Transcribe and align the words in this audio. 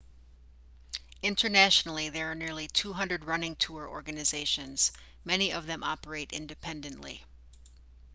internationally 1.21 2.09
there 2.09 2.31
are 2.31 2.33
nearly 2.33 2.67
200 2.67 3.23
running 3.25 3.55
tour 3.57 3.87
organizations 3.87 4.91
most 5.23 5.51
of 5.53 5.67
them 5.67 5.83
operate 5.83 6.31
independently 6.33 7.23